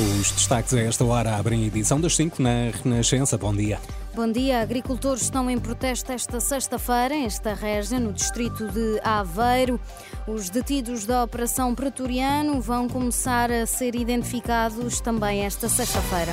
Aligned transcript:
Os 0.00 0.30
destaques 0.30 0.72
a 0.74 0.80
esta 0.80 1.04
hora 1.04 1.34
abrem 1.34 1.64
a 1.64 1.66
edição 1.66 2.00
das 2.00 2.14
5 2.14 2.40
na 2.40 2.70
Renascença. 2.70 3.36
Bom 3.36 3.52
dia. 3.52 3.80
Bom 4.14 4.30
dia. 4.30 4.60
Agricultores 4.60 5.22
estão 5.22 5.50
em 5.50 5.58
protesto 5.58 6.12
esta 6.12 6.38
sexta-feira 6.38 7.16
em 7.16 7.24
Estarreja, 7.24 7.98
no 7.98 8.12
distrito 8.12 8.68
de 8.68 9.00
Aveiro. 9.02 9.80
Os 10.28 10.50
detidos 10.50 11.04
da 11.04 11.24
Operação 11.24 11.74
Pretoriano 11.74 12.60
vão 12.60 12.88
começar 12.88 13.50
a 13.50 13.66
ser 13.66 13.96
identificados 13.96 15.00
também 15.00 15.44
esta 15.44 15.68
sexta-feira. 15.68 16.32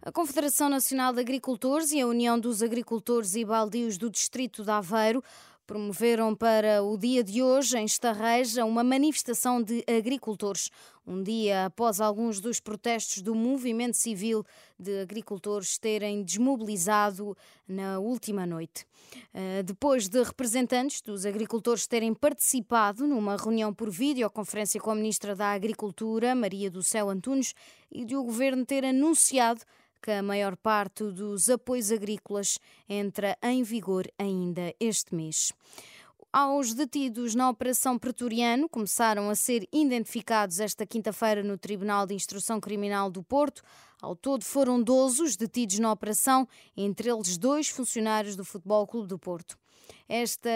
A 0.00 0.12
Confederação 0.12 0.68
Nacional 0.68 1.12
de 1.12 1.18
Agricultores 1.18 1.90
e 1.90 2.00
a 2.00 2.06
União 2.06 2.38
dos 2.38 2.62
Agricultores 2.62 3.34
e 3.34 3.44
Baldios 3.44 3.98
do 3.98 4.08
Distrito 4.08 4.62
de 4.62 4.70
Aveiro 4.70 5.20
promoveram 5.66 6.34
para 6.34 6.82
o 6.82 6.96
dia 6.96 7.24
de 7.24 7.42
hoje, 7.42 7.76
em 7.76 7.84
Estarreja, 7.84 8.64
uma 8.64 8.84
manifestação 8.84 9.60
de 9.60 9.84
agricultores. 9.86 10.70
Um 11.06 11.22
dia 11.22 11.66
após 11.66 12.00
alguns 12.00 12.40
dos 12.40 12.60
protestos 12.60 13.22
do 13.22 13.34
movimento 13.34 13.96
civil 13.96 14.44
de 14.78 15.00
agricultores 15.00 15.78
terem 15.78 16.22
desmobilizado 16.22 17.36
na 17.66 17.98
última 17.98 18.46
noite. 18.46 18.86
Eh, 19.34 19.62
depois 19.62 20.08
de 20.08 20.22
representantes 20.22 21.00
dos 21.00 21.26
agricultores 21.26 21.86
terem 21.86 22.14
participado 22.14 23.06
numa 23.06 23.36
reunião 23.36 23.72
por 23.72 23.90
videoconferência 23.90 24.80
com 24.80 24.90
a 24.90 24.94
Ministra 24.94 25.34
da 25.34 25.52
Agricultura, 25.52 26.34
Maria 26.34 26.70
do 26.70 26.82
Céu 26.82 27.10
Antunes, 27.10 27.54
e 27.90 28.04
de 28.04 28.16
o 28.16 28.24
governo 28.24 28.64
ter 28.64 28.84
anunciado 28.84 29.62
que 30.06 30.12
a 30.12 30.22
maior 30.22 30.56
parte 30.56 31.02
dos 31.10 31.50
apoios 31.50 31.90
agrícolas 31.90 32.60
entra 32.88 33.36
em 33.42 33.64
vigor 33.64 34.06
ainda 34.16 34.72
este 34.78 35.12
mês. 35.12 35.52
Aos 36.32 36.72
detidos 36.74 37.34
na 37.34 37.50
Operação 37.50 37.98
Pretoriano 37.98 38.68
começaram 38.68 39.28
a 39.28 39.34
ser 39.34 39.66
identificados 39.72 40.60
esta 40.60 40.86
quinta-feira 40.86 41.42
no 41.42 41.58
Tribunal 41.58 42.06
de 42.06 42.14
Instrução 42.14 42.60
Criminal 42.60 43.10
do 43.10 43.20
Porto. 43.20 43.64
Ao 44.00 44.14
todo 44.14 44.44
foram 44.44 44.82
12 44.82 45.22
os 45.22 45.36
detidos 45.36 45.78
na 45.78 45.90
operação, 45.90 46.46
entre 46.76 47.10
eles 47.10 47.38
dois 47.38 47.68
funcionários 47.68 48.36
do 48.36 48.44
Futebol 48.44 48.86
Clube 48.86 49.08
do 49.08 49.18
Porto. 49.18 49.56
Esta 50.08 50.50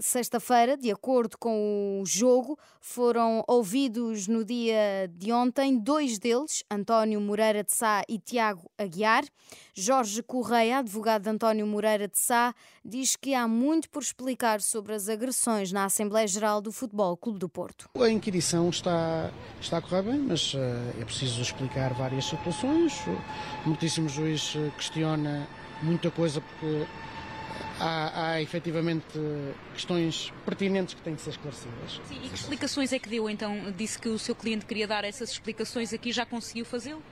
sexta-feira, 0.00 0.76
de 0.76 0.90
acordo 0.90 1.36
com 1.36 2.00
o 2.00 2.06
jogo, 2.06 2.58
foram 2.80 3.44
ouvidos 3.46 4.26
no 4.26 4.42
dia 4.42 5.10
de 5.12 5.30
ontem 5.32 5.78
dois 5.78 6.18
deles, 6.18 6.64
António 6.70 7.20
Moreira 7.20 7.62
de 7.62 7.74
Sá 7.74 8.02
e 8.08 8.18
Tiago 8.18 8.70
Aguiar. 8.78 9.24
Jorge 9.74 10.22
Correia, 10.22 10.78
advogado 10.78 11.24
de 11.24 11.28
António 11.28 11.66
Moreira 11.66 12.08
de 12.08 12.18
Sá, 12.18 12.54
diz 12.82 13.16
que 13.16 13.34
há 13.34 13.46
muito 13.46 13.90
por 13.90 14.02
explicar 14.02 14.62
sobre 14.62 14.94
as 14.94 15.10
agressões 15.10 15.70
na 15.72 15.84
Assembleia 15.84 16.26
Geral 16.26 16.62
do 16.62 16.72
Futebol 16.72 17.16
Clube 17.18 17.38
do 17.38 17.50
Porto. 17.50 17.90
A 17.98 18.08
inquirição 18.08 18.70
está, 18.70 19.30
está 19.60 19.76
a 19.76 19.82
correr 19.82 20.02
bem, 20.02 20.18
mas 20.20 20.54
uh, 20.54 20.58
é 20.98 21.04
preciso 21.04 21.42
explicar 21.42 21.92
várias 21.92 22.24
situações. 22.24 22.75
O 22.76 23.68
muitíssimo 23.68 24.08
juiz 24.08 24.54
eh, 24.56 24.70
questiona 24.76 25.48
muita 25.82 26.10
coisa 26.10 26.40
porque 26.40 26.86
há, 27.80 28.32
há 28.32 28.42
efetivamente 28.42 29.18
questões 29.72 30.32
pertinentes 30.44 30.94
que 30.94 31.00
têm 31.00 31.14
de 31.14 31.22
ser 31.22 31.30
esclarecidas. 31.30 32.00
Sim, 32.06 32.20
e 32.24 32.28
que 32.28 32.34
explicações 32.34 32.92
é 32.92 32.98
que 32.98 33.08
deu 33.08 33.28
então? 33.28 33.72
Disse 33.76 33.98
que 33.98 34.08
o 34.08 34.18
seu 34.18 34.34
cliente 34.34 34.66
queria 34.66 34.86
dar 34.86 35.04
essas 35.04 35.30
explicações 35.30 35.92
aqui, 35.92 36.12
já 36.12 36.26
conseguiu 36.26 36.64
fazê-lo? 36.64 37.02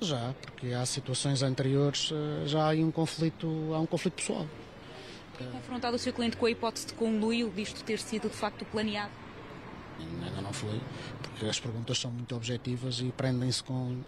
Já, 0.00 0.34
porque 0.40 0.68
há 0.72 0.84
situações 0.86 1.42
anteriores, 1.42 2.10
eh, 2.12 2.46
já 2.46 2.70
há 2.70 2.74
um 2.74 2.90
conflito, 2.90 3.46
há 3.74 3.80
um 3.80 3.86
conflito 3.86 4.14
pessoal. 4.14 4.46
Foi 5.36 5.46
confrontado 5.46 5.96
o 5.96 5.98
seu 5.98 6.12
cliente 6.12 6.36
com 6.36 6.46
a 6.46 6.50
hipótese 6.50 6.88
de 6.88 6.94
conluio, 6.94 7.50
disto 7.50 7.82
ter 7.84 7.98
sido 7.98 8.28
de 8.28 8.36
facto 8.36 8.64
planeado? 8.66 9.10
Ainda 10.24 10.40
não 10.40 10.52
foi, 10.52 10.80
porque 11.22 11.46
as 11.46 11.58
perguntas 11.58 11.98
são 11.98 12.10
muito 12.10 12.34
objetivas 12.34 13.00
e 13.00 13.12
prendem-se 13.16 13.62
com 13.62 14.00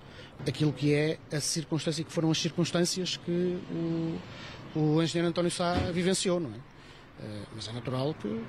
aquilo 0.47 0.73
que 0.73 0.95
é 0.95 1.19
a 1.33 1.41
circunstância 1.41 2.05
que 2.05 2.13
foram 2.13 2.31
as 2.31 2.39
circunstâncias 2.39 3.17
que 3.17 3.59
o, 3.71 4.19
o 4.79 5.03
engenheiro 5.03 5.29
António 5.29 5.51
Sá 5.51 5.75
vivenciou, 5.93 6.41
não 6.41 6.51
é? 6.51 6.57
Uh, 7.23 7.47
mas 7.55 7.69
é 7.69 7.73
natural 7.73 8.15
que 8.15 8.43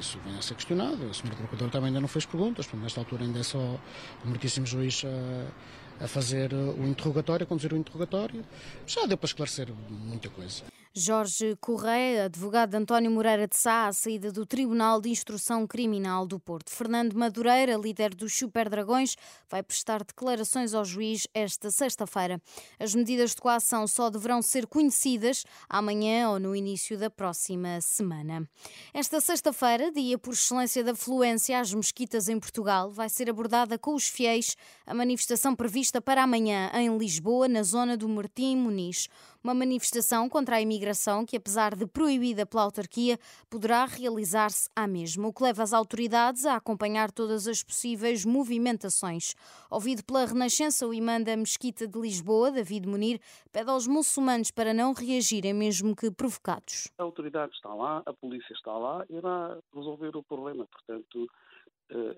isso 0.00 0.18
venha 0.24 0.38
a 0.38 0.42
ser 0.42 0.54
questionado. 0.54 1.04
O 1.06 1.14
senhor 1.14 1.34
procurador 1.34 1.70
também 1.70 1.88
ainda 1.88 2.00
não 2.00 2.08
fez 2.08 2.26
perguntas, 2.26 2.66
porque 2.66 2.82
nesta 2.82 3.00
altura 3.00 3.24
ainda 3.24 3.40
é 3.40 3.42
só 3.42 3.58
o 3.58 4.26
meritíssimo 4.26 4.66
juiz 4.66 5.02
a, 5.04 6.04
a 6.04 6.08
fazer 6.08 6.52
o 6.52 6.86
interrogatório, 6.86 7.44
a 7.44 7.46
conduzir 7.46 7.72
o 7.72 7.76
interrogatório. 7.76 8.44
Já 8.86 9.06
deu 9.06 9.16
para 9.16 9.26
esclarecer 9.26 9.68
muita 9.90 10.28
coisa. 10.28 10.64
Jorge 10.98 11.54
Correia, 11.60 12.24
advogado 12.24 12.70
de 12.70 12.78
António 12.78 13.10
Moreira 13.10 13.46
de 13.46 13.54
Sá, 13.54 13.86
à 13.86 13.92
saída 13.92 14.32
do 14.32 14.46
Tribunal 14.46 14.98
de 14.98 15.10
Instrução 15.10 15.66
Criminal 15.66 16.26
do 16.26 16.40
Porto. 16.40 16.70
Fernando 16.70 17.12
Madureira, 17.12 17.76
líder 17.76 18.14
dos 18.14 18.34
Super 18.34 18.70
Dragões, 18.70 19.14
vai 19.46 19.62
prestar 19.62 20.02
declarações 20.02 20.72
ao 20.72 20.86
juiz 20.86 21.28
esta 21.34 21.70
sexta-feira. 21.70 22.40
As 22.80 22.94
medidas 22.94 23.34
de 23.34 23.42
coação 23.42 23.86
só 23.86 24.08
deverão 24.08 24.40
ser 24.40 24.66
conhecidas 24.66 25.44
amanhã 25.68 26.30
ou 26.30 26.40
no 26.40 26.56
início 26.56 26.96
da 26.96 27.10
próxima 27.10 27.78
semana. 27.82 28.48
Esta 28.94 29.20
sexta-feira, 29.20 29.92
dia 29.92 30.16
por 30.16 30.32
excelência 30.32 30.82
da 30.82 30.94
fluência 30.94 31.60
às 31.60 31.74
mesquitas 31.74 32.26
em 32.26 32.40
Portugal, 32.40 32.90
vai 32.90 33.10
ser 33.10 33.28
abordada 33.28 33.78
com 33.78 33.94
os 33.94 34.08
fiéis 34.08 34.56
a 34.86 34.94
manifestação 34.94 35.54
prevista 35.54 36.00
para 36.00 36.22
amanhã 36.22 36.70
em 36.72 36.96
Lisboa, 36.96 37.46
na 37.48 37.62
zona 37.62 37.98
do 37.98 38.08
Martim 38.08 38.56
Muniz. 38.56 39.10
Uma 39.46 39.54
manifestação 39.54 40.28
contra 40.28 40.56
a 40.56 40.60
imigração 40.60 41.24
que, 41.24 41.36
apesar 41.36 41.76
de 41.76 41.86
proibida 41.86 42.44
pela 42.44 42.64
autarquia, 42.64 43.16
poderá 43.48 43.84
realizar-se 43.84 44.68
à 44.74 44.88
mesma, 44.88 45.28
o 45.28 45.32
que 45.32 45.40
leva 45.40 45.62
as 45.62 45.72
autoridades 45.72 46.44
a 46.44 46.56
acompanhar 46.56 47.12
todas 47.12 47.46
as 47.46 47.62
possíveis 47.62 48.24
movimentações. 48.24 49.36
Ouvido 49.70 50.02
pela 50.02 50.26
Renascença, 50.26 50.84
o 50.84 50.92
imã 50.92 51.22
da 51.22 51.36
Mesquita 51.36 51.86
de 51.86 51.96
Lisboa, 51.96 52.50
David 52.50 52.88
Munir, 52.88 53.20
pede 53.52 53.70
aos 53.70 53.86
muçulmanos 53.86 54.50
para 54.50 54.74
não 54.74 54.92
reagirem, 54.92 55.54
mesmo 55.54 55.94
que 55.94 56.10
provocados. 56.10 56.90
A 56.98 57.04
autoridade 57.04 57.54
está 57.54 57.72
lá, 57.72 58.02
a 58.04 58.12
polícia 58.12 58.52
está 58.52 58.76
lá, 58.76 59.06
irá 59.08 59.56
resolver 59.72 60.16
o 60.16 60.24
problema. 60.24 60.66
Portanto, 60.66 61.30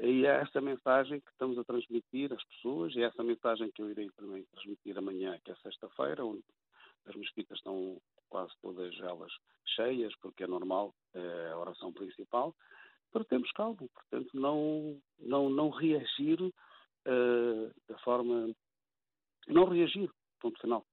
e 0.00 0.24
é 0.24 0.40
essa 0.40 0.62
mensagem 0.62 1.20
que 1.20 1.30
estamos 1.30 1.58
a 1.58 1.64
transmitir 1.64 2.32
às 2.32 2.42
pessoas 2.44 2.94
e 2.96 3.02
é 3.02 3.04
essa 3.04 3.22
mensagem 3.22 3.70
que 3.70 3.82
eu 3.82 3.90
irei 3.90 4.08
também 4.16 4.46
transmitir 4.50 4.96
amanhã, 4.96 5.38
que 5.44 5.50
é 5.50 5.54
sexta-feira, 5.56 6.24
onde 6.24 6.42
as 7.08 7.16
mesquitas 7.16 7.58
estão 7.58 8.00
quase 8.28 8.52
todas 8.60 8.94
elas 9.00 9.32
cheias, 9.74 10.14
porque 10.20 10.44
é 10.44 10.46
normal, 10.46 10.94
é 11.14 11.50
a 11.50 11.58
oração 11.58 11.92
principal, 11.92 12.54
para 13.10 13.24
termos 13.24 13.50
calma, 13.52 13.76
portanto, 13.76 14.28
não, 14.34 15.00
não, 15.18 15.48
não 15.48 15.70
reagir 15.70 16.40
uh, 16.42 17.72
da 17.88 17.98
forma. 17.98 18.54
Não 19.46 19.64
reagir, 19.64 20.10
ponto 20.40 20.60
final. 20.60 20.84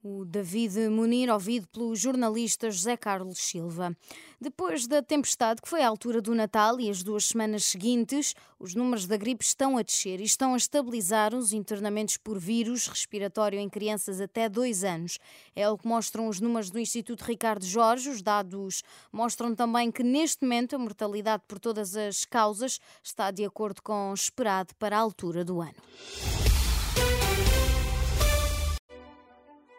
O 0.00 0.24
David 0.24 0.88
Munir, 0.90 1.28
ouvido 1.28 1.66
pelo 1.66 1.96
jornalista 1.96 2.70
José 2.70 2.96
Carlos 2.96 3.38
Silva. 3.38 3.96
Depois 4.40 4.86
da 4.86 5.02
tempestade, 5.02 5.60
que 5.60 5.68
foi 5.68 5.82
à 5.82 5.88
altura 5.88 6.22
do 6.22 6.36
Natal 6.36 6.78
e 6.78 6.88
as 6.88 7.02
duas 7.02 7.24
semanas 7.24 7.64
seguintes, 7.64 8.32
os 8.60 8.76
números 8.76 9.08
da 9.08 9.16
gripe 9.16 9.44
estão 9.44 9.76
a 9.76 9.82
descer 9.82 10.20
e 10.20 10.24
estão 10.24 10.54
a 10.54 10.56
estabilizar 10.56 11.34
os 11.34 11.52
internamentos 11.52 12.16
por 12.16 12.38
vírus 12.38 12.86
respiratório 12.86 13.58
em 13.58 13.68
crianças 13.68 14.20
até 14.20 14.48
dois 14.48 14.84
anos. 14.84 15.18
É 15.54 15.68
o 15.68 15.76
que 15.76 15.88
mostram 15.88 16.28
os 16.28 16.40
números 16.40 16.70
do 16.70 16.78
Instituto 16.78 17.22
Ricardo 17.22 17.64
Jorge. 17.64 18.08
Os 18.08 18.22
dados 18.22 18.84
mostram 19.10 19.52
também 19.52 19.90
que, 19.90 20.04
neste 20.04 20.44
momento, 20.44 20.76
a 20.76 20.78
mortalidade 20.78 21.42
por 21.48 21.58
todas 21.58 21.96
as 21.96 22.24
causas 22.24 22.78
está 23.02 23.32
de 23.32 23.44
acordo 23.44 23.82
com 23.82 24.12
o 24.12 24.14
esperado 24.14 24.76
para 24.76 24.96
a 24.96 25.00
altura 25.00 25.44
do 25.44 25.60
ano. 25.60 25.74